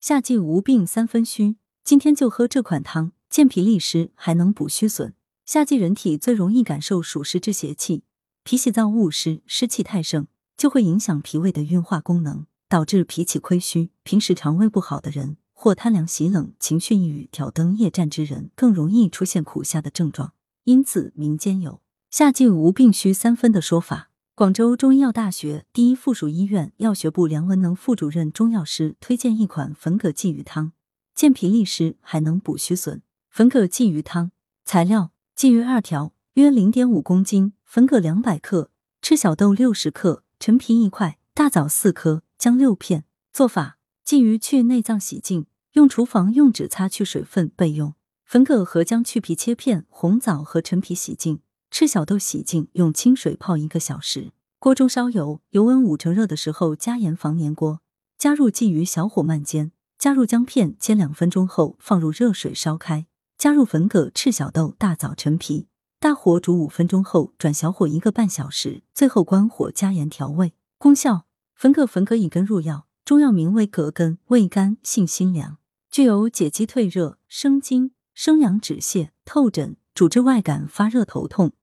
[0.00, 5.12] 夏季无病三分虚，今天就喝这款汤，健脾利湿，还能补虚损。
[5.44, 8.04] 夏季人体最容易感受暑湿之邪气，
[8.44, 13.90] 脾喜燥恶湿，湿气太盛就会影响脾胃的运化功能，导致脾气亏虚。
[14.04, 20.32] 平时肠胃不好的人，或贪凉喜冷、情绪抑郁、挑灯夜战之人，更容易出现苦夏的症状。
[20.62, 24.10] 因此，民间有“夏季无病虚三分”的说法。
[24.38, 30.70] 广州中医药大学第一附属医院药学部梁文能副主任中药师推荐一款粉葛鲫鱼汤，
[31.12, 33.02] 健脾利湿，还能补虚损。
[33.28, 34.30] 粉葛鲫鱼汤
[34.64, 38.70] 材料：鲫鱼二条，约零点五公斤；粉葛两百克；
[39.02, 43.02] 赤小豆六十克；陈皮一块；大枣四颗；姜六片。
[43.32, 47.94] 做法：鲫鱼去内脏洗净，用厨房用纸擦去水分备用。
[48.24, 51.40] 粉葛和姜去皮切片，红枣和陈皮洗净。
[51.70, 54.32] 赤小豆洗净，用清水泡一个小时。
[54.58, 57.80] 锅中烧油，油温五成热的时候加盐防粘锅。
[58.16, 59.70] 加入鲫鱼，小火慢煎。
[59.98, 63.06] 加入姜片，煎两分钟后放入热水烧开。
[63.36, 65.68] 加入粉葛、赤小豆、大枣、陈皮，
[66.00, 70.54] 大火煮五分钟后转小火一个半小时，最后关火加盐调味。
[70.78, 75.58] 功效：粉葛粉葛以根入药，中药名为葛根，味甘性辛凉，
[75.90, 81.54] 具有解肌退热、生津、生阳止泻、透疹、主治外感发热头痛。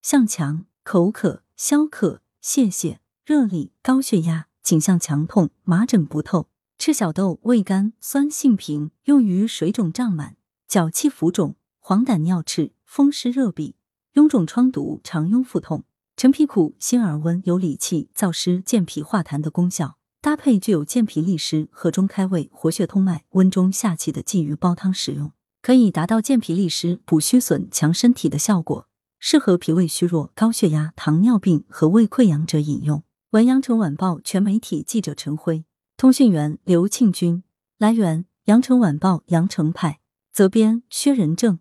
[0.00, 6.46] 向强、口渴、消渴、泄泻、热痢、高血压、颈项强痛、麻疹不透。
[6.78, 10.36] 赤小豆味甘，酸性平，用于水肿胀满、
[10.68, 13.74] 脚气浮肿、黄疸尿赤、风湿热痹、
[14.14, 15.82] 臃肿疮毒、肠痈腹痛。
[16.16, 19.96] 陈皮苦，辛而温，有理气、燥湿、健脾化痰的功效。
[20.20, 28.86] 搭配具有健脾利湿、和中开胃、活血通脉、温中下气的鲫鱼煲汤使用，可以达到健脾利湿、补虚损、强身体的效果。
[29.18, 33.02] 适合脾胃虚弱、高血压、糖尿病和胃溃疡者饮用。
[33.32, 35.64] 文阳城晚报全媒体记者陈辉，
[35.96, 37.42] 通讯员刘庆军。
[37.78, 40.00] 来源：阳城晚报阳城派。
[40.32, 41.58] 责编：薛仁正。